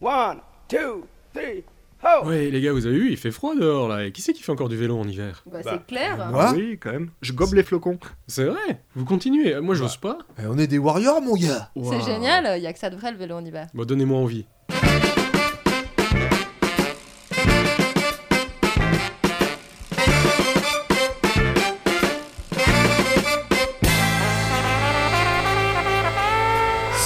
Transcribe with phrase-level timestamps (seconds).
[0.00, 1.64] One, two, three,
[2.02, 2.26] ho!
[2.26, 4.04] Ouais, les gars, vous avez vu, il fait froid dehors là.
[4.04, 6.30] Et qui c'est qui fait encore du vélo en hiver Bah, Bah, c'est clair.
[6.30, 7.10] Moi Oui, quand même.
[7.22, 7.98] Je gobe les flocons.
[8.26, 10.18] C'est vrai Vous continuez Moi, j'ose pas.
[10.38, 12.96] Eh, On est des warriors, mon gars C'est génial, il y a que ça de
[12.96, 13.68] vrai le vélo en hiver.
[13.74, 14.46] Bon, donnez-moi envie.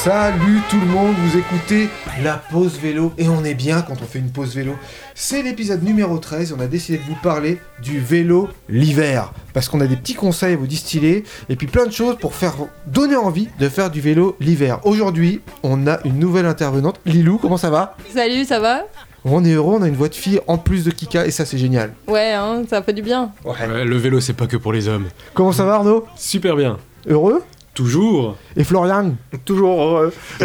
[0.02, 1.90] Salut tout le monde, vous écoutez
[2.22, 4.72] la pause vélo et on est bien quand on fait une pause vélo.
[5.14, 9.68] C'est l'épisode numéro 13 et on a décidé de vous parler du vélo l'hiver parce
[9.68, 12.54] qu'on a des petits conseils à vous distiller et puis plein de choses pour faire
[12.86, 14.80] donner envie de faire du vélo l'hiver.
[14.84, 17.94] Aujourd'hui, on a une nouvelle intervenante, Lilou, comment ça va?
[18.10, 18.86] Salut, ça va?
[19.26, 21.44] On est heureux, on a une voix de fille en plus de Kika et ça
[21.44, 21.92] c'est génial.
[22.08, 23.32] Ouais, hein, ça fait du bien.
[23.44, 25.08] Ouais, le vélo, c'est pas que pour les hommes.
[25.34, 26.06] Comment ça va Arnaud?
[26.16, 26.78] Super bien.
[27.06, 27.42] Heureux?
[27.74, 28.36] Toujours.
[28.56, 30.12] Et Florian Toujours heureux.
[30.40, 30.44] je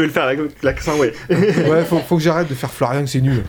[0.00, 1.12] vais le faire avec l'accent, ouais.
[1.28, 3.42] Ouais, faut, faut que j'arrête de faire Florian, c'est nul.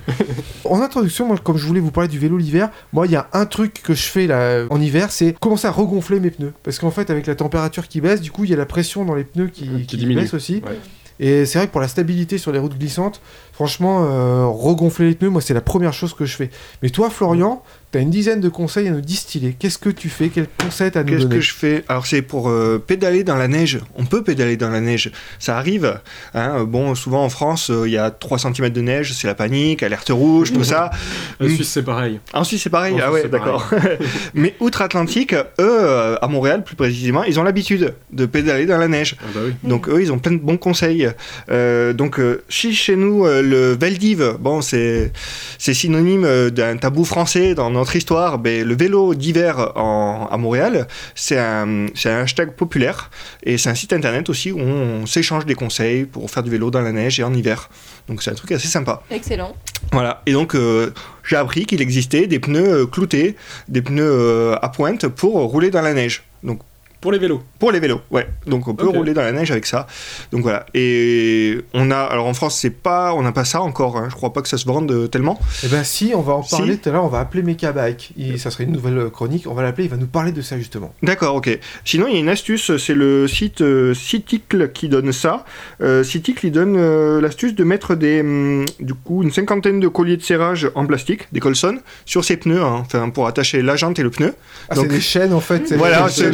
[0.65, 3.27] En introduction, moi, comme je voulais vous parler du vélo l'hiver, moi, il y a
[3.33, 6.53] un truc que je fais là en hiver, c'est commencer à regonfler mes pneus.
[6.63, 9.05] Parce qu'en fait, avec la température qui baisse, du coup, il y a la pression
[9.05, 10.21] dans les pneus qui, Qui qui diminue.
[10.21, 10.63] baisse aussi.
[10.65, 10.77] Ouais.
[11.17, 13.21] Et c'est vrai que pour la stabilité sur les routes glissantes,
[13.53, 16.49] franchement, euh, regonfler les pneus, moi, c'est la première chose que je fais.
[16.81, 17.63] Mais toi, Florian,
[17.95, 19.55] t'as une dizaine de conseils à nous distiller.
[19.57, 20.27] Qu'est-ce que tu fais?
[20.27, 21.85] Quel conseil t'as à nous Qu'est-ce que je fais?
[21.87, 23.79] Alors c'est pour euh, pédaler dans la neige.
[23.95, 25.11] On peut pédaler dans la neige.
[25.39, 26.01] Ça arrive.
[26.33, 26.65] hein.
[26.65, 29.81] Bon, souvent en France, euh, il y a 3 cm de neige, c'est la panique,
[29.81, 30.91] alerte rouge, tout ça.
[31.39, 31.55] La Mm.
[31.55, 32.19] Suisse, c'est pareil.
[32.33, 32.95] En Suisse, c'est pareil.
[32.95, 33.69] En ah ouais, c'est d'accord.
[34.33, 38.87] Mais outre-Atlantique, eux, euh, à Montréal plus précisément, ils ont l'habitude de pédaler dans la
[38.89, 39.15] neige.
[39.21, 39.53] Ah bah oui.
[39.63, 41.09] Donc eux, ils ont plein de bons conseils.
[41.49, 45.13] Euh, donc euh, si chez nous, euh, le Veldiv, bon, c'est
[45.57, 48.39] c'est synonyme d'un tabou français dans notre histoire.
[48.39, 53.09] Mais le vélo d'hiver en- à Montréal, c'est un, c'est un hashtag populaire
[53.43, 56.71] et c'est un site internet aussi où on s'échange des conseils pour faire du vélo
[56.71, 57.69] dans la neige et en hiver.
[58.07, 59.01] Donc c'est un truc assez sympa.
[59.11, 59.55] Excellent.
[59.91, 60.21] Voilà.
[60.25, 60.91] Et donc euh,
[61.23, 63.35] j'ai appris qu'il existait des pneus euh, cloutés,
[63.67, 66.23] des pneus euh, à pointe pour rouler dans la neige.
[66.43, 66.59] Donc
[67.05, 67.41] Pour les vélos.
[67.59, 68.27] pour les vélos, ouais.
[68.47, 69.85] Donc on peut rouler dans la neige avec ça.
[70.31, 70.65] Donc voilà.
[70.73, 73.97] Et on a, alors en France, c'est pas, on n'a pas ça encore.
[73.97, 74.07] hein.
[74.09, 75.39] Je crois pas que ça se vende euh, tellement.
[75.63, 76.55] Eh ben si, on va en Si.
[76.57, 78.11] parler tout à l'heure, on va appeler Mecha Bike.
[78.17, 80.41] Et ça serait une nouvelle euh, chronique, on va l'appeler, il va nous parler de
[80.41, 80.93] ça justement.
[81.03, 81.59] D'accord, ok.
[81.83, 85.45] Sinon, il y a une astuce, c'est le site euh, Citicle qui donne ça.
[85.81, 89.87] Euh, Citicle, il donne euh, l'astuce de mettre des, hum, du coup, une cinquantaine de
[89.87, 93.75] colliers de serrage en plastique, des Colson, sur ses pneus, hein, enfin pour attacher la
[93.75, 94.33] jante et le pneu.
[94.69, 95.63] Ah, Donc- c'est des chaînes en fait.
[95.67, 96.31] c'est Voilà, c'est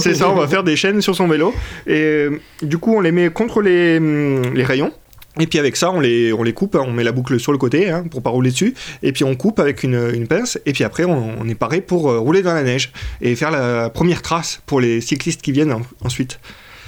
[0.00, 1.54] C'est ça, on va faire des chaînes sur son vélo.
[1.86, 4.92] Et euh, du coup, on les met contre les, hum, les rayons.
[5.40, 7.50] Et puis avec ça, on les, on les coupe, hein, on met la boucle sur
[7.50, 8.72] le côté hein, pour pas rouler dessus.
[9.02, 10.60] Et puis on coupe avec une, pince.
[10.64, 13.50] Et puis après, on, on est paré pour euh, rouler dans la neige et faire
[13.50, 16.38] la première trace pour les cyclistes qui viennent en- ensuite.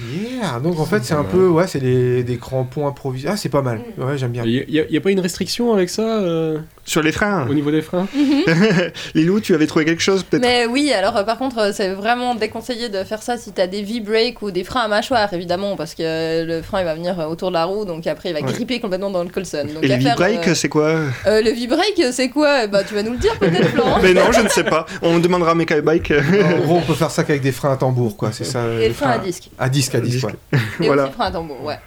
[0.00, 3.28] Yeah, donc en fait c'est un peu, ouais, c'est des, des crampons improvisés.
[3.30, 4.42] Ah c'est pas mal, ouais j'aime bien.
[4.44, 7.54] Il y, a- y a pas une restriction avec ça euh, Sur les freins, au
[7.54, 8.06] niveau des freins
[9.14, 11.94] Lilou, tu avais trouvé quelque chose peut-être Mais oui, alors euh, par contre, euh, c'est
[11.94, 15.76] vraiment déconseillé de faire ça si t'as des V-brake ou des freins à mâchoire, évidemment,
[15.76, 18.32] parce que euh, le frein il va venir autour de la roue, donc après il
[18.34, 18.52] va Ouais.
[18.52, 19.64] gripper complètement dans le colson.
[19.74, 20.88] Donc, Et V-brake, euh, c'est quoi?
[21.26, 22.66] euh, Le V-brake, c'est quoi?
[22.66, 24.84] Bah tu vas nous le dire peut-être, Florent Mais non, je ne sais pas.
[25.02, 26.12] On demandera à Mecha Bike.
[26.12, 28.66] en gros on peut faire ça qu'avec des freins à tambour quoi, c'est ça.
[28.74, 29.48] Et les le frein à disque.
[29.58, 30.26] À disque, à disque, disque.
[30.52, 30.58] ouais.
[30.80, 31.04] Et Voilà.
[31.04, 31.78] aussi à tambour, ouais.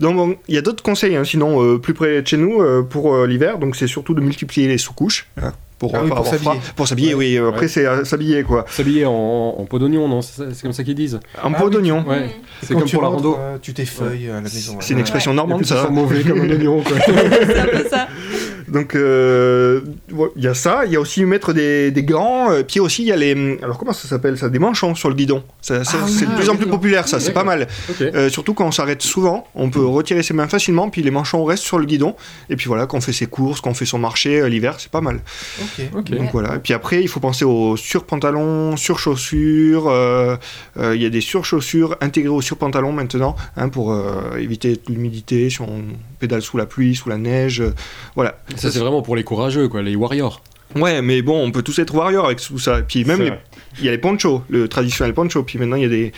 [0.00, 2.60] Donc bon, il y a d'autres conseils, hein, sinon euh, plus près de chez nous
[2.62, 3.58] euh, pour euh, l'hiver.
[3.58, 6.60] Donc c'est surtout de multiplier les sous-couches hein, pour, Ah euh, oui, pas pour s'habiller.
[6.76, 7.36] Pour s'habiller, oui.
[7.36, 7.68] euh, Après Ouais.
[7.68, 8.64] c'est euh, s'habiller quoi.
[8.68, 9.12] S'habiller en,
[9.58, 11.18] en pot d'oignon, non C'est comme ça qu'ils disent.
[11.42, 12.04] En Ah pot oui, d'oignon.
[12.06, 12.26] Ouais.
[12.26, 12.30] Mm.
[12.62, 13.36] C'est Quand comme tu pour la rando.
[13.40, 14.76] euh, tu t'effeuilles à la maison.
[14.80, 15.00] C'est une ouais.
[15.00, 16.96] expression normande ça sent mauvais comme un oignon, quoi.
[17.04, 18.06] c'est un peu ça.
[18.70, 19.80] Donc euh,
[20.12, 20.82] ouais, il y a ça.
[20.86, 22.50] Il y a aussi mettre des, des gants.
[22.50, 23.58] euh, puis aussi il y a les.
[23.62, 25.42] Alors comment ça s'appelle ça Des manchons sur le guidon.
[25.60, 27.18] Ça, ça, Ah c'est oui, de plus en plus populaire ça.
[27.20, 27.66] C'est pas mal.
[28.00, 31.44] Euh, surtout quand on s'arrête souvent, on peut retirer ses mains facilement, puis les manchons
[31.44, 32.14] restent sur le guidon.
[32.50, 34.76] Et puis voilà, quand on fait ses courses, quand on fait son marché euh, l'hiver,
[34.78, 35.20] c'est pas mal.
[35.60, 35.84] Ok.
[35.96, 36.10] Ok.
[36.10, 36.56] Donc voilà.
[36.56, 39.88] Et puis après, il faut penser aux surpantalons, surchaussures.
[39.88, 40.36] euh,
[40.78, 45.50] euh, Il y a des surchaussures intégrées aux surpantalons maintenant, hein, pour euh, éviter l'humidité
[45.50, 45.82] si on
[46.18, 47.60] pédale sous la pluie, sous la neige.
[47.60, 47.72] euh,
[48.14, 48.38] voilà.
[48.58, 50.42] Ça, c'est vraiment pour les courageux, quoi, les warriors.
[50.76, 52.80] Ouais, mais bon, on peut tous être warriors avec tout ça.
[52.80, 53.32] Et puis même, les-
[53.78, 55.42] il y a les ponchos, le traditionnel poncho.
[55.42, 56.12] Puis maintenant, il y a des,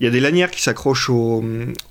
[0.00, 1.42] il y a des lanières qui s'accrochent au,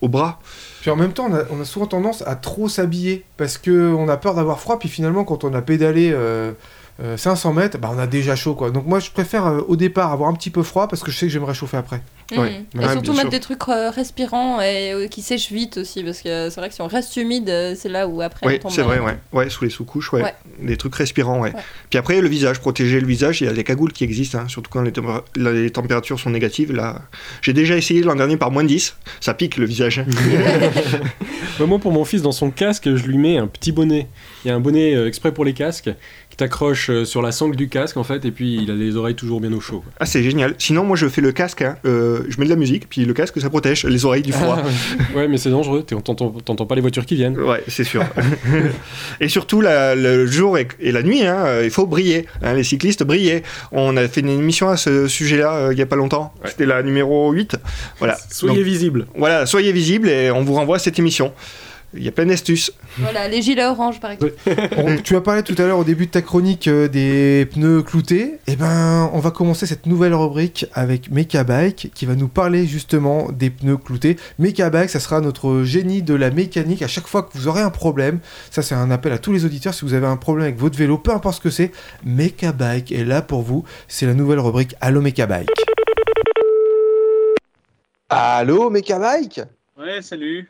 [0.01, 0.39] au bras.
[0.81, 3.93] Puis en même temps, on a, on a souvent tendance à trop s'habiller parce que
[3.93, 4.77] on a peur d'avoir froid.
[4.77, 6.51] Puis finalement, quand on a pédalé euh,
[7.01, 8.69] euh, 500 mètres, bah, on a déjà chaud quoi.
[8.69, 11.17] Donc moi je préfère euh, au départ avoir un petit peu froid parce que je
[11.17, 12.01] sais que je vais me réchauffer après.
[12.31, 12.63] Ouais.
[12.75, 13.29] Et Ouais, surtout mettre sûr.
[13.29, 16.75] des trucs euh, respirants et euh, qui sèchent vite aussi, parce que c'est vrai que
[16.75, 19.17] si on reste humide, euh, c'est là où après Oui, on tombe c'est vrai, ouais.
[19.31, 20.23] Ouais, sous les sous-couches, ouais.
[20.23, 20.33] Ouais.
[20.61, 21.53] Des trucs respirants, ouais.
[21.53, 21.61] Ouais.
[21.89, 24.47] Puis après, le visage, protéger le visage, il y a des cagoules qui existent, hein,
[24.47, 24.91] surtout quand les,
[25.63, 26.71] les températures sont négatives.
[26.73, 27.01] Là,
[27.41, 30.03] j'ai déjà essayé l'an dernier par moins 10, ça pique le visage.
[31.59, 34.07] moi, pour mon fils, dans son casque, je lui mets un petit bonnet.
[34.43, 35.89] Il y a un bonnet euh, exprès pour les casques
[36.29, 39.15] qui t'accroche sur la sangle du casque, en fait, et puis il a les oreilles
[39.15, 39.83] toujours bien au chaud.
[39.99, 40.55] ah, c'est génial.
[40.57, 41.77] Sinon, moi, je fais le casque, hein,
[42.13, 44.57] euh, je mets de la musique, puis le casque, ça protège les oreilles du froid.
[44.63, 44.67] Ah,
[45.17, 45.27] ouais.
[45.27, 47.37] mais c'est dangereux, t'entends pas les voitures qui viennent.
[47.39, 48.03] Ouais, c'est sûr.
[49.19, 52.25] et surtout, la- le jour et, et la nuit, hein, il faut briller.
[52.41, 53.43] hein, les cyclistes briller.
[53.71, 56.33] On a fait une émission à ce sujet-là euh, il y a pas longtemps.
[56.43, 56.49] Ouais.
[56.49, 57.57] C'était la numéro 8.
[57.99, 58.17] Voilà.
[58.29, 59.05] Soyez Donc, visibles.
[59.15, 61.33] voilà, soyez visibles et on vous renvoie à cette émission.
[61.95, 62.71] Il y a plein d'astuces.
[62.97, 64.33] Voilà, les gilets orange par exemple.
[64.77, 67.83] On- tu as parlé tout à l'heure au début de ta chronique euh, des pneus
[67.83, 68.39] cloutés.
[68.47, 72.65] Et ben, on va commencer cette nouvelle rubrique avec Mecha Bike qui va nous parler
[72.65, 74.17] justement des pneus cloutés.
[74.39, 76.81] Mecha Bike, ça sera notre génie de la mécanique.
[76.81, 78.19] À chaque fois que vous aurez un problème,
[78.51, 79.73] ça c'est un appel à tous les auditeurs.
[79.73, 81.71] Si vous avez un problème avec votre vélo, peu importe ce que c'est,
[82.05, 83.63] Mecha Bike est là pour vous.
[83.87, 85.49] C'est la nouvelle rubrique Allo Mecha Bike.
[88.09, 89.41] Allô Mecha Bike?
[89.77, 90.47] Ouais, salut.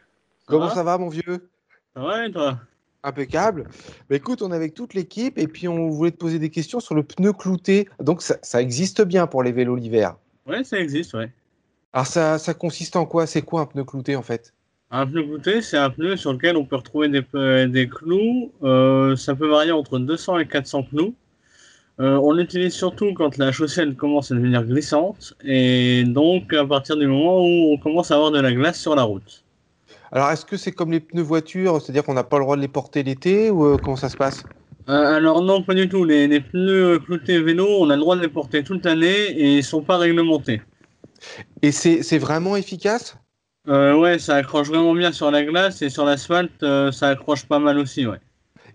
[0.54, 1.50] Comment ça va mon vieux?
[1.96, 2.60] Ça va et toi?
[3.04, 3.68] Impeccable.
[4.10, 6.80] Bah écoute, on est avec toute l'équipe et puis on voulait te poser des questions
[6.80, 7.90] sur le pneu clouté.
[8.00, 10.16] Donc ça, ça existe bien pour les vélos l'hiver.
[10.48, 11.30] Ouais, ça existe, ouais.
[11.92, 13.28] Alors ça, ça consiste en quoi?
[13.28, 14.54] C'est quoi un pneu clouté en fait?
[14.90, 18.52] Un pneu clouté, c'est un pneu sur lequel on peut retrouver des, pe- des clous.
[18.64, 21.14] Euh, ça peut varier entre 200 et 400 clous.
[22.00, 26.66] Euh, on l'utilise surtout quand la chaussée elle commence à devenir glissante et donc à
[26.66, 29.43] partir du moment où on commence à avoir de la glace sur la route.
[30.14, 32.62] Alors est-ce que c'est comme les pneus voiture, c'est-à-dire qu'on n'a pas le droit de
[32.62, 34.46] les porter l'été ou euh, comment ça se passe?
[34.88, 36.06] Euh, alors non, pas du tout.
[36.06, 39.58] Les, les pneus cloutés vélo, on a le droit de les porter toute l'année et
[39.58, 40.62] ils sont pas réglementés.
[41.64, 43.18] Et c'est vraiment efficace?
[43.70, 47.46] Euh, ouais, ça accroche vraiment bien sur la glace et sur l'asphalte, euh, ça accroche
[47.46, 48.20] pas mal aussi, ouais.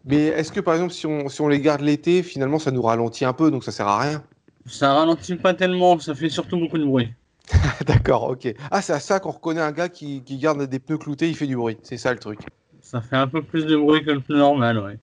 [0.05, 2.83] Mais est-ce que par exemple si on, si on les garde l'été, finalement ça nous
[2.83, 4.25] ralentit un peu donc ça sert à rien?
[4.67, 7.11] Ça ralentit pas tellement, ça fait surtout beaucoup de bruit.
[7.87, 8.55] D'accord, ok.
[8.71, 11.37] Ah c'est à ça qu'on reconnaît un gars qui, qui garde des pneus cloutés, il
[11.37, 11.79] fait du bruit.
[11.83, 12.41] C'est ça le truc.
[12.81, 14.99] Ça fait un peu plus de bruit que le pneu normal, ouais.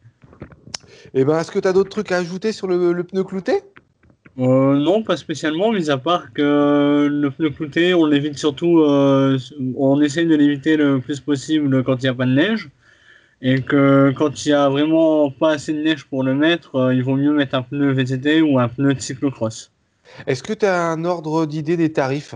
[1.13, 3.61] Et ben est-ce que tu as d'autres trucs à ajouter sur le, le pneu clouté?
[4.37, 9.37] Euh, non, pas spécialement, mis à part que le pneu clouté, on l'évite surtout, euh,
[9.77, 12.69] on essaye de l'éviter le plus possible quand il n'y a pas de neige.
[13.41, 16.93] Et que quand il n'y a vraiment pas assez de neige pour le mettre, euh,
[16.95, 19.71] il vaut mieux mettre un pneu VTT ou un pneu de cyclocross.
[20.27, 22.35] Est-ce que tu as un ordre d'idée des tarifs?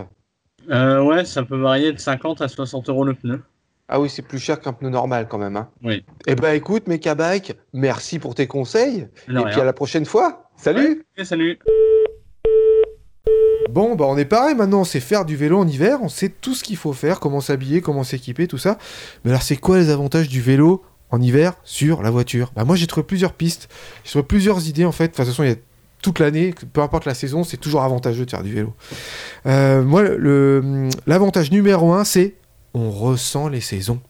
[0.70, 3.40] Euh, ouais, ça peut varier de 50 à 60 euros le pneu.
[3.88, 5.56] Ah oui, c'est plus cher qu'un pneu normal quand même.
[5.56, 5.68] Hein.
[5.82, 6.04] Oui.
[6.26, 9.08] Eh ben écoute, Mecha Bike, merci pour tes conseils.
[9.28, 9.42] Et rien.
[9.44, 10.48] puis à la prochaine fois.
[10.56, 11.58] Salut Ok, salut.
[13.70, 16.28] Bon, bah on est pareil maintenant, on sait faire du vélo en hiver, on sait
[16.28, 18.78] tout ce qu'il faut faire, comment s'habiller, comment s'équiper, tout ça.
[19.24, 22.52] Mais alors c'est quoi les avantages du vélo en hiver sur la voiture?
[22.54, 23.68] Bah moi j'ai trouvé plusieurs pistes,
[24.04, 25.12] j'ai trouvé plusieurs idées en fait.
[25.12, 25.56] Enfin, de toute façon, il y a
[26.02, 28.72] toute l'année, peu importe la saison, c'est toujours avantageux de faire du vélo.
[29.46, 30.02] Euh, moi,
[31.06, 32.34] l'avantage numéro un, c'est
[32.74, 34.00] on ressent les saisons.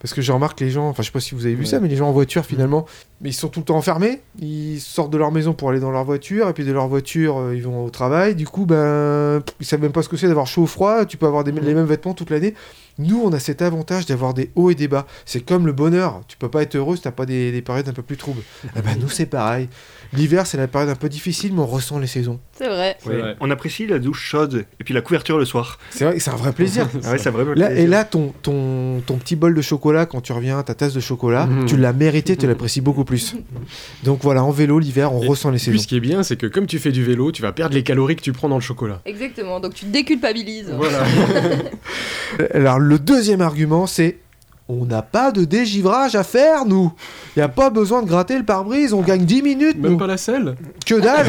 [0.00, 1.66] Parce que je remarque les gens, enfin je sais pas si vous avez vu Ouais.
[1.66, 2.84] ça, mais les gens en voiture finalement,
[3.22, 4.20] mais ils sont tout le temps enfermés.
[4.38, 7.38] Ils sortent de leur maison pour aller dans leur voiture, et puis de leur voiture,
[7.38, 8.34] euh, ils vont au travail.
[8.34, 11.06] Du coup, ben, ils savent même pas ce que c'est d'avoir chaud ou froid.
[11.06, 12.52] Tu peux avoir des- les mêmes vêtements toute l'année.
[12.98, 15.06] Nous, on a cet avantage d'avoir des hauts et des bas.
[15.24, 16.20] C'est comme le bonheur.
[16.28, 18.42] Tu peux pas être heureux si t'as pas des, des périodes un peu plus troubles.
[18.76, 19.70] Eh ben, nous, c'est pareil.
[20.14, 22.38] L'hiver, c'est la période un peu difficile, mais on ressent les saisons.
[22.56, 22.96] C'est vrai.
[23.40, 25.78] On apprécie la douche chaude et puis la couverture le soir.
[25.90, 26.88] C'est vrai, c'est un vrai plaisir.
[27.04, 27.84] Ah ouais, c'est vraiment Là, plaisir.
[27.84, 31.00] et là, ton, ton, ton petit bol de chocolat, quand tu reviens, ta tasse de
[31.00, 31.66] chocolat, Mhm.
[31.66, 33.34] tu l'as mérité, tu l'apprécies beaucoup plus.
[34.04, 35.78] Donc voilà, en vélo, l'hiver, on Et ressent les Puis saisons.
[35.82, 37.82] ce qui est bien, c'est que comme tu fais du vélo, tu vas perdre les
[37.82, 39.00] calories que tu prends dans le chocolat.
[39.06, 40.72] Exactement, donc tu déculpabilises.
[40.76, 41.02] Voilà.
[42.54, 44.18] Alors, le deuxième argument, c'est
[44.68, 46.90] on n'a pas de dégivrage à faire, nous.
[47.36, 49.98] Il n'y a pas besoin de gratter le pare-brise, on gagne 10 minutes, Même nous.
[49.98, 50.56] pas la selle.
[50.86, 51.26] Que dalle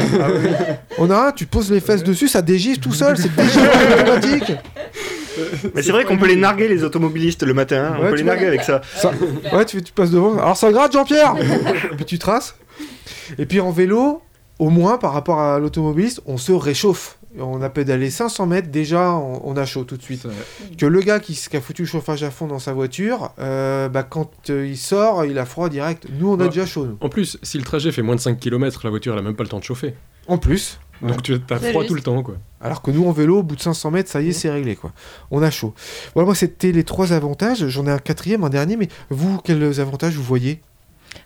[0.98, 4.52] On a un, tu poses les fesses dessus, ça dégivre tout seul, c'est dégivrage automatique.
[5.74, 7.90] Mais c'est vrai qu'on peut les narguer les automobilistes le matin.
[7.92, 7.96] hein.
[7.98, 8.48] On peut tu les narguer vois.
[8.48, 8.80] avec ça.
[8.96, 9.12] Ça-
[9.52, 10.38] Ouais, tu, tu passes devant.
[10.38, 11.34] Alors ça gratte, Jean-Pierre
[11.92, 12.54] Et puis tu traces.
[13.38, 14.22] Et puis en vélo,
[14.58, 17.18] au moins par rapport à l'automobiliste, on se réchauffe.
[17.38, 20.26] On a pédalé 500 mètres, déjà on, on a chaud tout de suite.
[20.78, 24.02] Que le gars qui, a foutu le chauffage à fond dans sa voiture, euh, bah,
[24.02, 26.06] quand euh, il sort, il a froid direct.
[26.18, 26.48] Nous, on a Ouais.
[26.48, 26.86] déjà chaud.
[26.86, 26.96] nous.
[27.00, 29.36] En plus, si le trajet fait moins de 5 km, la voiture elle a même
[29.36, 29.94] pas le temps de chauffer.
[30.28, 30.80] En plus.
[31.02, 31.88] Donc tu as froid juste.
[31.88, 32.36] tout le temps quoi.
[32.60, 34.76] Alors que nous, en vélo, au bout de 500 mètres, ça y est, c'est réglé.
[34.76, 34.92] quoi.
[35.30, 35.74] On a chaud.
[36.14, 37.68] Voilà, moi, c'était les trois avantages.
[37.68, 38.76] J'en ai un quatrième, un dernier.
[38.76, 40.62] Mais vous, quels avantages vous voyez?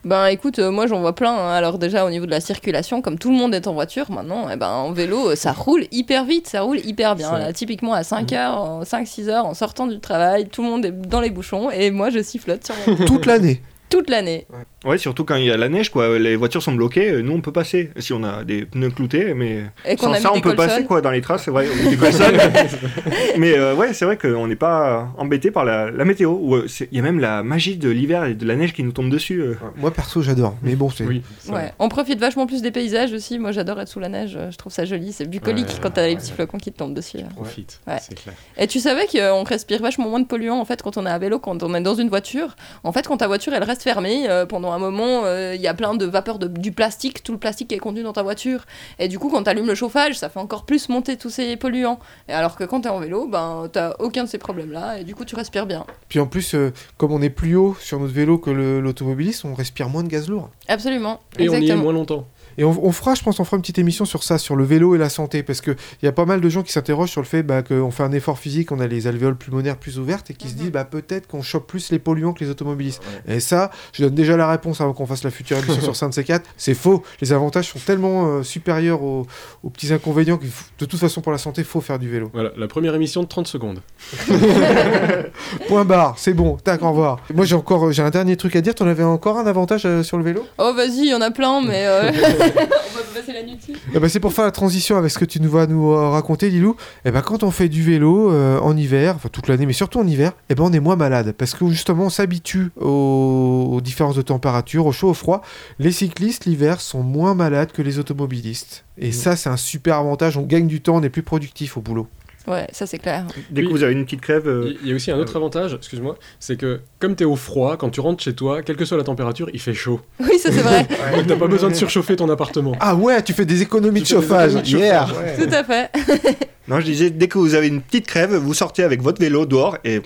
[0.04, 1.32] Ben écoute, euh, moi j'en vois plein.
[1.32, 1.52] hein.
[1.52, 4.47] Alors déjà au niveau de la circulation, comme tout le monde est en voiture maintenant,
[4.52, 7.30] eh ben, en vélo, euh, ça roule hyper vite, ça roule hyper bien.
[7.35, 8.04] C'est Là, typiquement à Mm.
[8.04, 11.30] 5 heures, en 5-6 heures, en sortant du travail, tout le monde est dans les
[11.30, 13.61] bouchons et moi je sifflote sur mon Toute l'année.
[13.90, 14.47] Toute l'année.
[14.87, 16.18] Ouais, surtout quand il y a la neige, quoi.
[16.18, 17.90] Les voitures sont bloquées, euh, nous on peut passer.
[17.99, 21.11] Si on a des pneus cloutés, mais Et sans ça on peut passer, quoi, dans
[21.11, 21.66] les traces, c'est vrai.
[23.38, 26.54] mais euh, ouais, c'est vrai qu'on n'est pas embêté par la, la météo.
[26.56, 28.92] Euh, Il y a même la magie de l'hiver et de la neige qui nous
[28.92, 29.40] tombe dessus.
[29.40, 29.54] euh.
[29.76, 31.04] Moi perso j'adore, mais bon c'est.
[31.04, 31.23] Oui.
[31.49, 31.73] Ouais.
[31.78, 33.38] On profite vachement plus des paysages aussi.
[33.38, 35.12] Moi j'adore être sous la neige, je trouve ça joli.
[35.12, 36.16] C'est bucolique Ouais, quand t'as les ouais.
[36.16, 37.18] petits flocons qui te tombent dessus.
[37.18, 37.25] là.
[37.37, 37.80] Profite.
[37.87, 37.97] Ouais.
[38.00, 38.35] C'est clair.
[38.56, 41.18] Et tu savais qu'on respire vachement moins de polluants en fait quand on est à
[41.18, 42.56] vélo, quand on est dans une voiture.
[42.85, 45.66] En fait, quand ta voiture elle reste fermée euh, pendant un moment, euh, il y
[45.66, 48.22] a plein de vapeur de, du plastique, tout le plastique qui est contenu dans ta
[48.22, 48.64] voiture.
[48.99, 51.56] Et du coup, quand tu allumes le chauffage, ça fait encore plus monter tous ces
[51.56, 51.99] polluants.
[52.28, 54.99] Et alors que quand tu es en vélo, ben t'as aucun de ces problèmes là
[54.99, 55.84] et du coup tu respires bien.
[56.08, 59.54] Puis en plus, euh, comme on est plus haut sur notre vélo que l'automobiliste, on
[59.54, 60.50] respire moins de gaz lourd.
[60.68, 61.20] Absolument.
[61.38, 61.82] Et on y est Exactement.
[61.84, 62.26] moins longtemps.
[62.59, 64.64] Et on, on fera, je pense, on fera une petite émission sur ça, sur le
[64.64, 67.21] vélo et la santé, parce qu'il y a pas mal de gens qui s'interrogent sur
[67.21, 70.30] le fait bah, qu'on fait un effort physique, on a les alvéoles pulmonaires plus ouvertes,
[70.30, 73.02] et qui se disent bah, peut-être qu'on chope plus les polluants que les automobilistes.
[73.26, 76.09] Et ça, je donne déjà la réponse avant qu'on fasse la future émission sur 5
[76.09, 77.02] de ces 4 c'est faux.
[77.21, 79.26] Les avantages sont tellement euh, supérieurs aux,
[79.62, 82.30] aux petits inconvénients que de toute façon pour la santé, faut faire du vélo.
[82.33, 83.80] Voilà, la première émission de 30 secondes.
[85.69, 87.19] Point barre, c'est bon, tac, au revoir.
[87.35, 89.83] Moi j'ai encore, euh, j'ai un dernier truc à dire, t'en avais encore un avantage
[89.85, 90.47] euh, sur le vélo?
[90.59, 92.11] Oh vas-y, il y en a plein, mais euh,
[92.57, 93.78] on va passer la nuit dessus.
[93.95, 96.09] Eh ben, c'est pour faire la transition avec ce que tu nous vas nous euh,
[96.11, 96.76] raconter, Lilou.
[97.04, 99.99] Eh ben, quand on fait du vélo euh, en hiver, enfin toute l'année, mais surtout
[99.99, 103.71] en hiver, eh ben, on est moins malade parce que justement on s'habitue aux...
[103.73, 105.42] aux différences de température, au chaud, au froid.
[105.78, 108.85] Les cyclistes l'hiver sont moins malades que les automobilistes.
[108.99, 110.37] Et ça, c'est un super avantage.
[110.37, 112.07] On gagne du temps, on est plus productif au boulot.
[112.47, 113.26] Ouais, ça c'est clair.
[113.50, 113.73] Dès que Oui.
[113.75, 116.56] vous avez une petite crève, euh, Il y a aussi un autre avantage, excuse-moi, c'est
[116.56, 119.49] que comme t'es au froid, quand tu rentres chez toi, quelle que soit la température,
[119.52, 120.00] il fait chaud.
[120.20, 120.87] Oui, ça c'est vrai.
[121.16, 122.75] Donc t'as pas besoin de surchauffer ton appartement.
[122.80, 124.54] Ah ouais, tu fais des économies de Tu chauffage.
[124.54, 125.06] de Yeah.
[125.38, 125.90] Tout à fait.
[126.68, 129.44] non, je disais, dès que vous avez une petite crève, vous sortez avec votre vélo
[129.44, 130.00] dehors et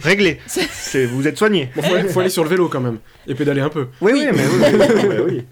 [0.00, 0.38] réglé.
[1.12, 1.70] Vous êtes soigné.
[1.74, 3.86] Bon, faut, aller, faut aller sur le vélo quand même, et pédaler un peu.
[4.02, 4.78] Oui, oui, mais oui.
[4.94, 5.44] oui, mais oui.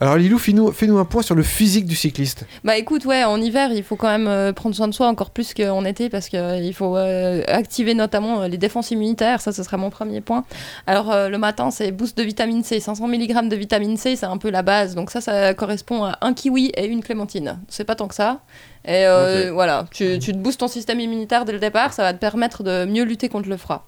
[0.00, 2.46] Alors Lilou, fais-nous un point sur le physique du cycliste.
[2.64, 5.30] Bah écoute, ouais, en hiver, il faut quand même euh, prendre soin de soi encore
[5.30, 9.40] plus qu'en été parce qu'il faut euh, activer notamment euh, les défenses immunitaires.
[9.40, 10.44] Ça, ce sera mon premier point.
[10.86, 12.80] Alors, euh, le matin, c'est boost de vitamine C.
[12.80, 14.94] 500 mg de vitamine C, c'est un peu la base.
[14.94, 17.60] Donc, ça, ça correspond à un kiwi et une clémentine.
[17.68, 18.40] C'est pas tant que ça.
[18.86, 22.12] Et euh, voilà, tu, tu te boostes ton système immunitaire dès le départ, ça va
[22.12, 23.86] te permettre de mieux lutter contre le froid.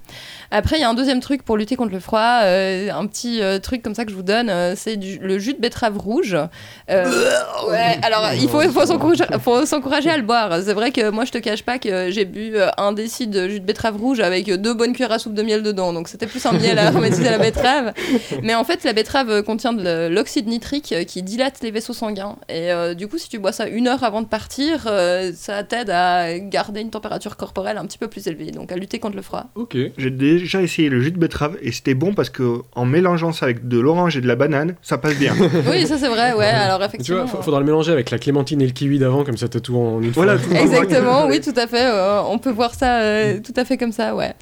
[0.50, 3.43] Après, il y a un deuxième truc pour lutter contre le froid, euh, un petit
[3.43, 5.99] euh, truc comme ça que je vous donne, euh, c'est du- le jus de betterave
[5.99, 6.37] rouge.
[6.91, 7.05] Euh,
[7.71, 10.61] ouais, alors il faut, il faut s'encourager faut s'encourager à le boire.
[10.62, 13.61] C'est vrai que moi, je te cache pas que j'ai bu un décide de jus
[13.61, 16.45] de betterave rouge avec deux bonnes cuillères à soupe de miel dedans, donc c'était plus
[16.47, 17.93] un miel à aromatisé à la betterave.
[18.43, 22.37] Mais en fait, la betterave contient de l'oxyde nitrique qui dilate les vaisseaux sanguins.
[22.49, 25.62] Et euh, du coup, si tu bois ça une heure avant de partir, euh, ça
[25.62, 29.16] t'aide à garder une température corporelle un petit peu plus élevée, donc à lutter contre
[29.16, 29.45] le froid.
[29.55, 29.76] Ok.
[29.99, 33.47] J'ai déjà essayé le jus de betterave et c'était bon parce que en mélangeant ça
[33.47, 35.35] avec de l'orange et de la banane, ça passe bien.
[35.71, 36.47] Oui, ça c'est vrai, ouais.
[36.47, 37.25] Alors Et tu effectivement.
[37.25, 39.61] vois, fa- faudra le mélanger avec la clémentine et le kiwi d'avant, comme ça t'as
[39.61, 40.59] tout en une Voilà, fois.
[40.61, 41.87] Exactement, oui, tout à fait.
[41.87, 44.33] euh, on peut voir ça euh, tout à fait comme ça, ouais.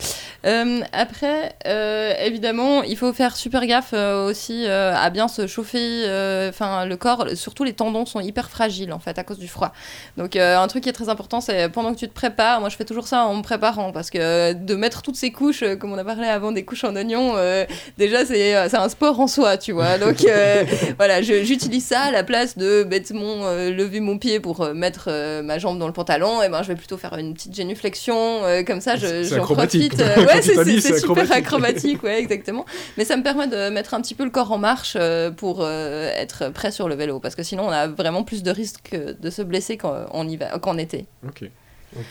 [0.47, 5.47] Euh, après, euh, évidemment, il faut faire super gaffe euh, aussi euh, à bien se
[5.47, 6.05] chauffer.
[6.07, 9.49] euh, Enfin, le corps, surtout les tendons sont hyper fragiles en fait à cause du
[9.49, 9.73] froid.
[10.19, 12.61] Donc, euh, un truc qui est très important, c'est pendant que tu te prépares.
[12.61, 15.63] Moi, je fais toujours ça en me préparant parce que de mettre toutes ces couches,
[15.63, 17.65] euh, comme on a parlé avant, des couches en oignon, euh,
[17.99, 19.99] déjà c'est euh, un sport en soi, tu vois.
[19.99, 20.65] Donc, euh,
[20.99, 25.07] voilà, j'utilise ça à la place de bêtement euh, lever mon pied pour euh, mettre
[25.09, 26.43] euh, ma jambe dans le pantalon.
[26.43, 30.01] Et ben, je vais plutôt faire une petite génuflexion, euh, comme ça, j'en profite.
[30.01, 31.33] euh, Quand ouais, c'est, super acrobatique.
[31.35, 32.65] acrobatique, ouais, exactement.
[32.97, 35.59] Mais ça me permet de mettre un petit peu le corps en marche euh, pour
[35.61, 38.95] euh, être prêt sur le vélo, parce que sinon, on a vraiment plus de risques
[38.95, 39.77] de se blesser
[40.25, 41.07] qu'en, en hiver, qu'en été.
[41.27, 41.51] Ok.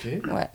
[0.06, 0.48] Ouais.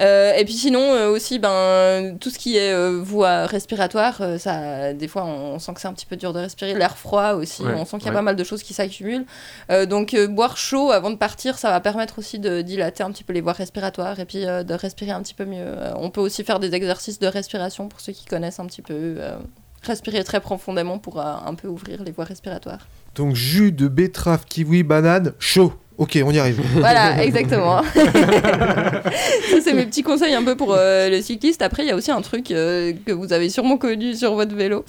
[0.00, 4.38] Euh, et puis sinon euh, aussi ben tout ce qui est euh, voie respiratoire, euh,
[4.38, 6.74] ça des fois on sent que c'est un petit peu dur de respirer.
[6.74, 8.16] L'air froid aussi, Ouais, on sent qu'il y a ouais.
[8.18, 9.24] pas mal de choses qui s'accumulent.
[9.70, 13.12] Euh, donc euh, boire chaud avant de partir, ça va permettre aussi de dilater un
[13.12, 15.62] petit peu les voies respiratoires et puis euh, de respirer un petit peu mieux.
[15.64, 18.82] Euh, on peut aussi faire des exercices de respiration pour ceux qui connaissent un petit
[18.82, 18.94] peu.
[18.94, 19.36] euh,
[19.84, 22.86] respirer très profondément pour euh, un peu ouvrir les voies respiratoires.
[23.14, 25.72] Donc jus de betterave, kiwi, banane, chaud.
[25.98, 26.60] Ok, on y arrive.
[26.76, 27.82] Voilà, exactement.
[27.94, 31.62] ça, c'est mes petits conseils un peu pour euh, les cyclistes.
[31.62, 34.54] Après, il y a aussi un truc euh, que vous avez sûrement connu sur votre
[34.54, 34.84] vélo.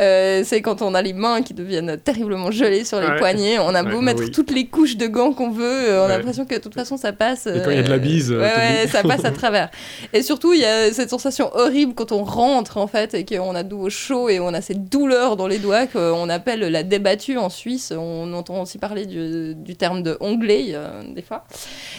[0.00, 3.18] Euh, c'est quand on a les mains qui deviennent terriblement gelées sur les Ouais.
[3.18, 3.58] poignets.
[3.58, 4.30] On a Ouais, beau bah mettre oui.
[4.32, 6.96] toutes les couches de gants qu'on veut, euh, on a l'impression que de toute façon,
[6.96, 7.46] ça passe.
[7.46, 9.70] Et quand il y a de la bise, ouais, euh, ça passe à travers.
[10.12, 13.54] Et surtout, il y a cette sensation horrible quand on rentre, en fait, et qu'on
[13.54, 16.82] a de nouveau chaud et on a cette douleur dans les doigts qu'on appelle la
[16.82, 17.92] débattue en Suisse.
[17.96, 20.16] On entend aussi parler du, du terme de
[20.50, 21.44] euh, des fois.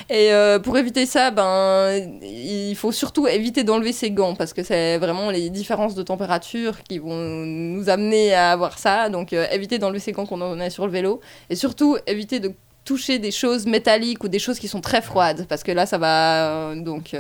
[0.09, 4.63] Et euh, pour éviter ça, ben, il faut surtout éviter d'enlever ses gants parce que
[4.63, 9.09] c'est vraiment les différences de température qui vont nous amener à avoir ça.
[9.09, 11.19] Donc, euh, éviter d'enlever ses gants quand on est sur le vélo.
[11.49, 12.51] Et surtout, éviter de
[12.85, 15.97] toucher des choses métalliques ou des choses qui sont très froides parce que là ça
[15.97, 17.13] va donc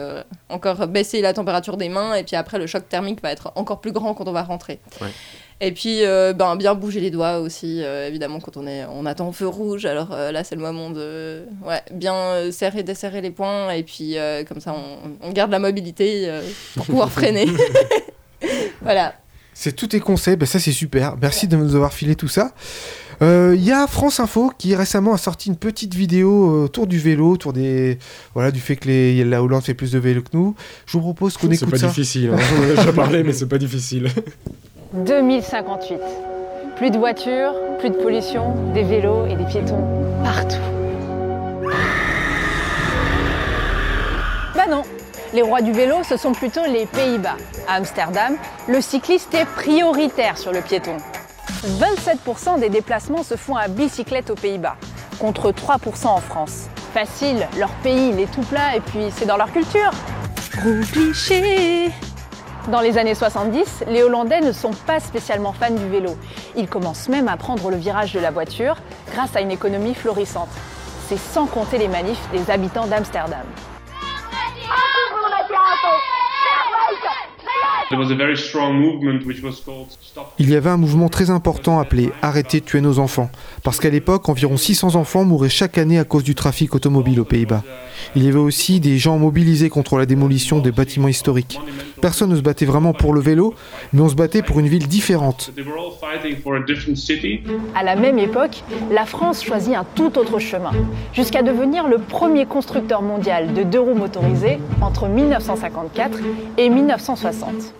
[0.47, 3.81] encore baisser la température des mains et puis après le choc thermique va être encore
[3.81, 4.79] plus grand quand on va rentrer.
[5.59, 9.07] Et puis euh, ben, bien bouger les doigts aussi euh, évidemment quand on est on
[9.07, 13.21] attend feu rouge alors euh, là c'est le moment de ouais, bien euh, serrer desserrer
[13.21, 16.41] les poings et puis euh, comme ça on, on garde la mobilité euh,
[16.75, 17.47] pour pouvoir freiner.
[18.81, 19.15] voilà.
[19.55, 21.15] C'est tous tes conseils, bah ça c'est super.
[21.19, 22.51] Merci de nous avoir filé tout ça.
[23.23, 26.99] Euh, Il y a France Info qui récemment a sorti une petite vidéo autour du
[26.99, 27.97] vélo, autour des
[28.35, 30.53] voilà du fait que les, la Hollande fait plus de vélo que nous.
[30.85, 31.87] Je vous propose qu'on C'est écoute pas ça.
[31.87, 32.29] difficile.
[32.31, 32.37] hein.
[32.55, 34.09] On en a déjà parlé, mais c'est pas difficile.
[34.93, 35.99] 2058.
[36.75, 39.83] Plus de voitures, plus de pollution, des vélos et des piétons
[40.23, 40.55] partout.
[44.55, 44.83] Bah non,
[45.33, 47.37] les rois du vélo, ce sont plutôt les Pays-Bas.
[47.67, 48.35] À Amsterdam,
[48.67, 50.97] le cycliste est prioritaire sur le piéton.
[51.79, 54.75] 27% des déplacements se font à bicyclette aux Pays-Bas,
[55.19, 56.67] contre 3% en France.
[56.93, 59.91] Facile, leur pays, il est tout plat et puis c'est dans leur culture.
[62.67, 66.17] Dans les années 70, les Hollandais ne sont pas spécialement fans du vélo.
[66.55, 68.77] Ils commencent même à prendre le virage de la voiture
[69.13, 70.49] grâce à une économie florissante.
[71.07, 73.45] C'est sans compter les manifs des habitants d'Amsterdam.
[80.39, 83.29] Il y avait un mouvement très important appelé Arrêtez de tuer nos enfants,
[83.63, 87.25] parce qu'à l'époque, environ 600 enfants mouraient chaque année à cause du trafic automobile aux
[87.25, 87.63] Pays-Bas.
[88.15, 91.61] Il y avait aussi des gens mobilisés contre la démolition des bâtiments historiques.
[92.01, 93.53] Personne ne se battait vraiment pour le vélo,
[93.93, 95.51] mais on se battait pour une ville différente.
[97.73, 100.71] À la même époque, la France choisit un tout autre chemin,
[101.13, 106.19] jusqu'à devenir le premier constructeur mondial de deux roues motorisées entre 1954
[106.57, 107.76] et 1960.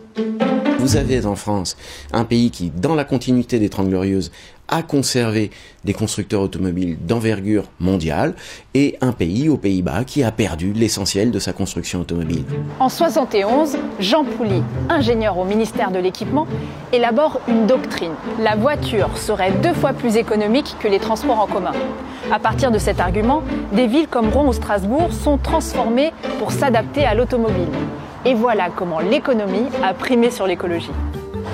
[0.80, 1.76] Vous avez en France
[2.14, 4.32] un pays qui, dans la continuité des Trente Glorieuses,
[4.68, 5.52] a conservé
[5.86, 8.36] des constructeurs automobiles d'envergure mondiale
[8.74, 12.44] et un pays, aux Pays-Bas, qui a perdu l'essentiel de sa construction automobile.
[12.80, 16.48] En 71, Jean Pouly, ingénieur au ministère de l'Équipement,
[16.92, 18.14] élabore une doctrine.
[18.40, 21.74] La voiture serait deux fois plus économique que les transports en commun.
[22.32, 23.42] À partir de cet argument,
[23.74, 27.68] des villes comme Rouen ou Strasbourg sont transformées pour s'adapter à l'automobile.
[28.26, 30.92] Et voilà comment l'économie a primé sur l'écologie.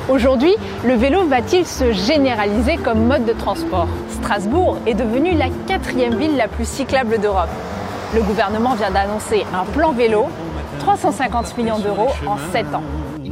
[0.09, 3.87] Aujourd'hui, le vélo va-t-il se généraliser comme mode de transport?
[4.09, 7.49] Strasbourg est devenue la quatrième ville la plus cyclable d'Europe.
[8.13, 10.25] Le gouvernement vient d'annoncer un plan vélo,
[10.79, 12.83] 350 millions d'euros en 7 ans.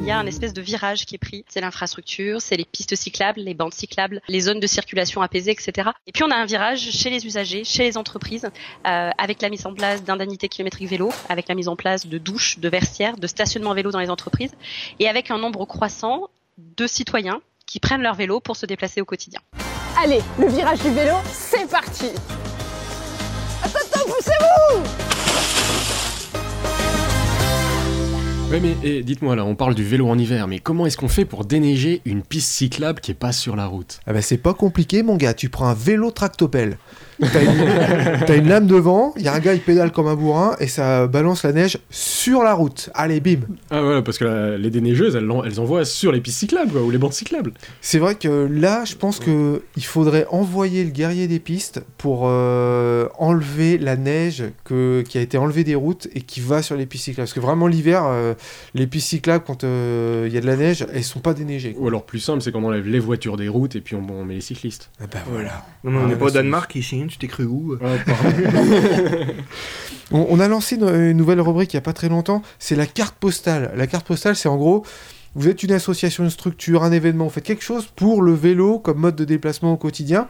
[0.01, 1.45] Il y a un espèce de virage qui est pris.
[1.47, 5.91] C'est l'infrastructure, c'est les pistes cyclables, les bandes cyclables, les zones de circulation apaisées, etc.
[6.07, 8.49] Et puis on a un virage chez les usagers, chez les entreprises,
[8.87, 12.17] euh, avec la mise en place d'indemnités kilométriques vélo, avec la mise en place de
[12.17, 14.53] douches, de vestiaires, de stationnement vélo dans les entreprises,
[14.99, 19.05] et avec un nombre croissant de citoyens qui prennent leur vélo pour se déplacer au
[19.05, 19.39] quotidien.
[20.03, 22.09] Allez, le virage du vélo, c'est parti
[23.63, 25.10] attends, poussez-vous
[28.51, 31.07] Ouais, mais et dites-moi là, on parle du vélo en hiver, mais comment est-ce qu'on
[31.07, 34.01] fait pour déneiger une piste cyclable qui est pas sur la route?
[34.05, 36.77] Ah bah c'est pas compliqué mon gars, tu prends un vélo tractopelle.
[37.21, 40.15] T'as une, t'as une lame devant, il y a un gars il pédale comme un
[40.15, 42.89] bourrin et ça balance la neige sur la route.
[42.93, 46.71] Allez bim Ah voilà, parce que la- les déneigeuses, elles, envoient sur les pistes cyclables,
[46.71, 47.53] quoi, ou les bandes cyclables.
[47.81, 52.23] C'est vrai que là je pense que il faudrait envoyer le guerrier des pistes pour
[52.25, 56.75] euh, enlever la neige que, qui a été enlevée des routes et qui va sur
[56.75, 57.25] les pistes cyclables.
[57.27, 58.33] Parce que vraiment l'hiver, euh,
[58.73, 61.75] les pistes cyclables quand euh, il y a de la neige, elles sont pas déneigées.
[61.77, 64.25] Ou alors plus simple, c'est qu'on enlève les voitures des routes et puis on, on
[64.25, 64.89] met les cyclistes.
[64.99, 65.65] Ah bah voilà.
[65.83, 67.77] Non, mais on Ah, n'est pas au Danemark ici, hein, tu t'es cru où
[70.13, 72.75] On, on a lancé une, une nouvelle rubrique il n'y a pas très longtemps, c'est
[72.75, 73.71] la carte postale.
[73.75, 74.85] La carte postale, c'est en gros,
[75.35, 78.79] vous êtes une association, une structure, un événement, vous faites quelque chose pour le vélo
[78.79, 80.27] comme mode de déplacement au quotidien.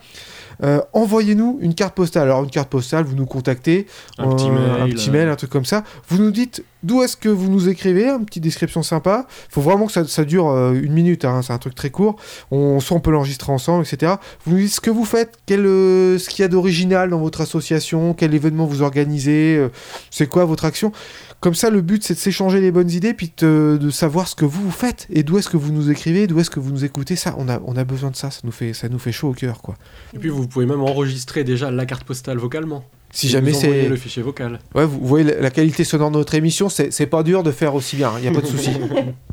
[0.64, 2.24] Euh, Envoyez-nous une carte postale.
[2.24, 3.88] Alors une carte postale, vous nous contactez,
[4.18, 5.84] Un petit euh, un petit mail, un truc comme ça.
[6.08, 9.26] Vous nous dites d'où est-ce que vous nous écrivez, une petite description sympa.
[9.50, 12.18] faut vraiment que ça, ça dure euh, une minute, hein, c'est un truc très court.
[12.52, 14.14] On, soit on peut l'enregistrer ensemble, etc.
[14.46, 17.42] Vous nous dites ce que vous faites, quel, ce qu'il y a d'original dans votre
[17.42, 19.68] association, quel événement vous organisez,
[20.10, 20.92] c'est quoi votre action.
[21.41, 24.36] Comme ça, le but, c'est de s'échanger les bonnes idées, puis de, de savoir ce
[24.36, 26.71] que vous, vous faites, et d'où est-ce que vous nous écrivez, d'où est-ce que vous
[26.71, 27.15] nous écoutez.
[27.15, 29.30] Ça, on a, on a besoin de ça, ça nous fait, ça nous fait chaud
[29.30, 29.75] au cœur, quoi.
[30.13, 32.86] Et puis vous pouvez même enregistrer déjà la carte postale vocalement.
[33.12, 33.89] Si Et jamais c'est...
[33.89, 34.60] le fichier vocal.
[34.75, 37.73] Ouais, vous voyez la, la qualité sonore de notre émission, c'est pas dur de faire
[37.73, 38.69] aussi bien, il n'y a pas de souci.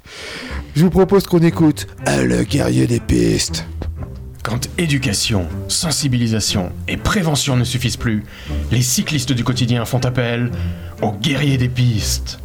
[0.74, 3.66] Je vous propose qu'on écoute Ah, le guerrier des pistes.
[4.48, 8.24] Quand éducation, sensibilisation et prévention ne suffisent plus,
[8.72, 10.50] les cyclistes du quotidien font appel
[11.02, 12.38] aux guerriers des pistes.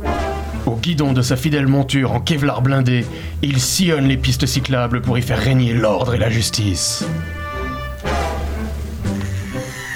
[0.65, 3.05] Au guidon de sa fidèle monture en Kevlar blindé,
[3.41, 7.05] il sillonne les pistes cyclables pour y faire régner l'ordre et la justice.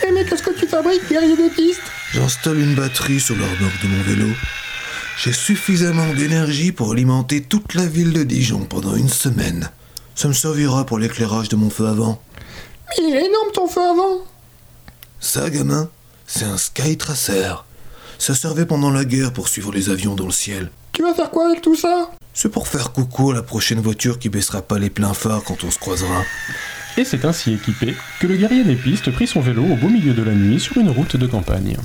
[0.08, 1.92] Eh mais qu'est-ce que tu fabriques, guerrier des pistes?
[2.14, 4.34] J'installe une batterie sur l'armoire de mon vélo.
[5.22, 9.70] J'ai suffisamment d'énergie pour alimenter toute la ville de Dijon pendant une semaine.
[10.18, 12.20] Ça me servira pour l'éclairage de mon feu avant.
[12.90, 14.26] Mais il est énorme ton feu avant
[15.20, 15.90] Ça, gamin,
[16.26, 17.54] c'est un Skytracer.
[18.18, 20.72] Ça servait pendant la guerre pour suivre les avions dans le ciel.
[20.92, 22.10] Tu vas faire quoi avec tout ça?
[22.34, 25.64] C'est pour faire coucou à la prochaine voiture qui baissera pas les pleins phares quand
[25.64, 26.24] on se croisera.
[26.98, 30.16] Et c'est ainsi équipé que le guerrier des pistes prit son vélo au beau milieu
[30.16, 31.78] de la nuit sur une route de campagne.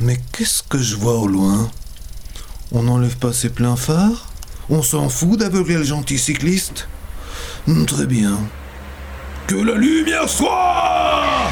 [0.00, 1.68] Mais qu'est-ce que je vois au loin?
[2.70, 4.29] On n'enlève pas ses pleins phares?
[4.70, 6.88] On s'en fout d'aveugler le gentil cycliste
[7.66, 8.38] Hmm, Très bien.
[9.46, 11.50] Que la lumière soit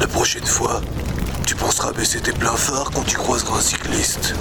[0.00, 0.80] La prochaine fois,
[1.46, 4.34] tu penseras baisser tes pleins phares quand tu croiseras un cycliste.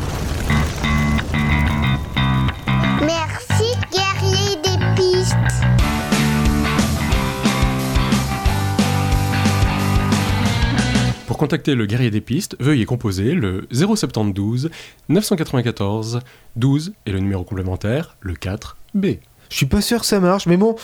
[11.39, 14.69] Contacter le guerrier des pistes, veuillez composer le 072
[15.08, 16.19] 994
[16.58, 19.19] 12 et le numéro complémentaire, le 4B.
[19.49, 20.75] Je suis pas sûr que ça marche, mais bon,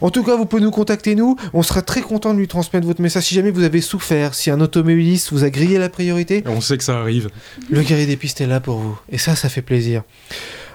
[0.00, 1.36] en tout cas, vous pouvez nous contacter, nous.
[1.52, 3.24] On sera très content de lui transmettre votre message.
[3.24, 6.78] Si jamais vous avez souffert, si un automobiliste vous a grillé la priorité, On sait
[6.78, 7.28] que ça arrive.
[7.68, 8.98] le guerrier des pistes est là pour vous.
[9.10, 10.04] Et ça, ça fait plaisir.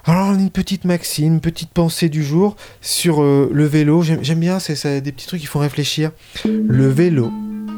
[0.04, 4.04] Alors, une petite maxime, une petite pensée du jour sur euh, le vélo.
[4.04, 6.12] J'aime bien, c'est des petits trucs qui font réfléchir.
[6.46, 7.32] Le vélo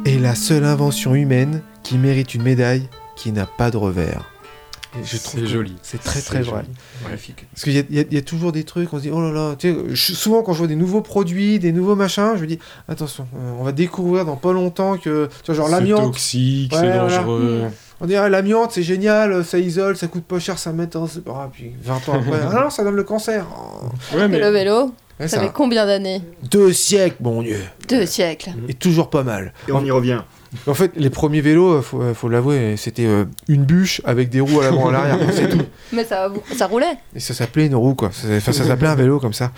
[0.06, 4.24] est la seule invention humaine qui mérite une médaille qui n'a pas de revers.
[5.00, 5.76] Et je trouve C'est joli.
[5.84, 6.64] C'est très C'est très vrai.
[6.64, 6.74] joli.
[7.06, 7.46] Magnifique.
[7.54, 9.56] Parce qu'il y, a- y y toujours des trucs, on se dit, oh là là,
[9.58, 12.48] tu sais, je- souvent quand je vois des nouveaux produits, des nouveaux machins, je me
[12.48, 12.60] dis,
[12.90, 16.04] attention, euh, on va découvrir dans pas longtemps que, tu vois, genre C'est l'amiante.
[16.12, 17.18] toxique, c'est Ouais, voilà.
[17.18, 17.62] dangereux.
[18.02, 20.90] On dit, ah, l'amiante, c'est génial, ça isole, ça coûte pas cher, ça met.
[20.98, 23.46] Ah, puis 20 ans après, ah non, ça donne le cancer.
[23.56, 24.16] Oh.
[24.18, 27.60] Ouais, Et le vélo, Ouais, ça ça- fait combien d'années Deux siècles, mon Dieu.
[27.88, 28.50] Deux siècles.
[28.68, 29.54] Et toujours pas mal.
[29.68, 30.22] Et on y revient.
[30.68, 34.42] En fait, les premiers vélos, faut, euh, faut l'avouer, c'était euh, une bûche avec des
[34.42, 35.62] roues à l'avant et à l'arrière, c'est tout.
[35.94, 36.98] Mais ça, ça roulait.
[37.16, 38.10] Et ça s'appelait une roue, quoi.
[38.10, 39.52] Enfin, ça s'appelait un vélo comme ça.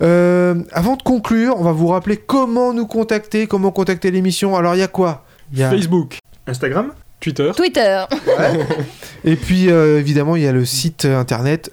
[0.00, 4.56] Euh, avant de conclure, on va vous rappeler comment nous contacter, comment contacter l'émission.
[4.56, 5.24] Alors, il y a quoi?
[5.52, 5.70] Il y a...
[5.70, 7.50] Facebook, Instagram Twitter.
[7.54, 8.04] Twitter.
[9.24, 11.70] Et puis, euh, évidemment, il y a le site internet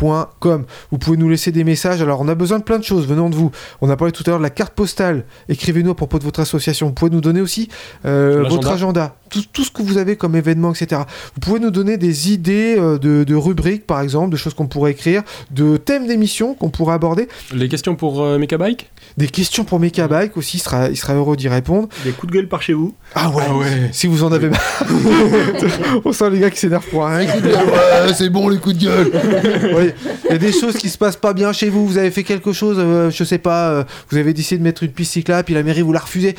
[0.00, 2.00] Vous pouvez nous laisser des messages.
[2.02, 3.50] Alors, on a besoin de plein de choses venant de vous.
[3.80, 5.24] On a parlé tout à l'heure de la carte postale.
[5.48, 6.86] Écrivez-nous à propos de votre association.
[6.86, 7.68] Vous pouvez nous donner aussi
[8.04, 11.02] euh, votre agenda, tout, tout ce que vous avez comme événement, etc.
[11.34, 14.66] Vous pouvez nous donner des idées euh, de, de rubriques, par exemple, de choses qu'on
[14.66, 17.28] pourrait écrire, de thèmes d'émissions qu'on pourrait aborder.
[17.54, 21.36] Les questions pour euh, Mechabike Des questions pour Mechabike aussi, il sera, il sera heureux
[21.36, 21.88] d'y répondre.
[22.04, 22.94] Des coups de gueule par chez vous.
[23.14, 24.84] Ah ouais, si vous en avez marre.
[26.04, 27.26] On sent les gars qui s'énervent pour rien.
[27.28, 29.10] Ouais, c'est bon les coups de gueule.
[30.28, 31.86] Il y a des choses qui se passent pas bien chez vous.
[31.86, 34.82] Vous avez fait quelque chose, euh, je sais pas, euh, vous avez décidé de mettre
[34.82, 36.36] une piste cyclable, puis la mairie vous l'a refusé.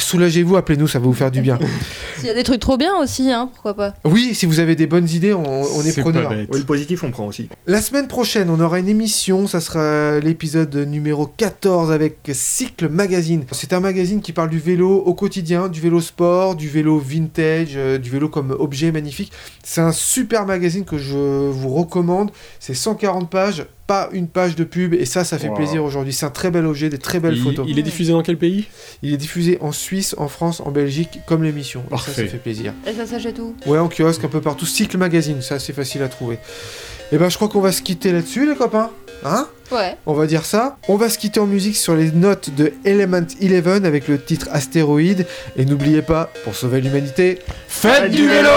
[0.00, 1.58] Soulagez-vous, appelez-nous, ça va vous faire du bien.
[2.28, 3.94] Y a des trucs trop bien aussi, hein, pourquoi pas.
[4.04, 6.30] Oui, si vous avez des bonnes idées, on, on est, C'est preneur.
[6.30, 7.48] Oui, le positif, on prend aussi.
[7.66, 13.46] La semaine prochaine, on aura une émission, ça sera l'épisode numéro 14 avec Cycle Magazine.
[13.52, 17.76] C'est un magazine qui parle du vélo au quotidien, du vélo sport, du vélo vintage,
[17.76, 19.32] euh, du vélo comme objet magnifique.
[19.64, 22.30] C'est un super magazine que je vous recommande.
[22.60, 25.56] C'est 140 pages, pas une page de pub, et ça, ça fait Wow.
[25.56, 26.12] plaisir aujourd'hui.
[26.12, 27.66] C'est un très bel objet, des très belles il, photos.
[27.68, 28.66] il est diffusé dans quel pays?
[29.02, 31.82] Il est diffusé en Suisse, en France, en Belgique, comme l'émission.
[31.92, 32.72] Et Ça, ça fait plaisir.
[32.86, 33.56] Et ça s'achète où?
[33.66, 34.66] Ouais, en kiosque, un peu partout.
[34.66, 36.38] Cycle Magazine, c'est assez facile à trouver.
[37.10, 38.90] Et ben, je crois qu'on va se quitter là-dessus, les copains.
[39.24, 39.48] Hein?
[39.72, 39.96] Ouais.
[40.06, 40.76] On va dire ça.
[40.88, 44.48] On va se quitter en musique sur les notes de Element 11 avec le titre
[44.52, 45.26] Astéroïde.
[45.56, 48.50] Et n'oubliez pas, pour sauver l'humanité, Faites du vélo